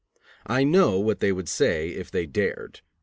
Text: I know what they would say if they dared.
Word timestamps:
I 0.47 0.63
know 0.63 0.99
what 0.99 1.19
they 1.19 1.31
would 1.31 1.47
say 1.47 1.89
if 1.89 2.09
they 2.09 2.25
dared. 2.25 2.81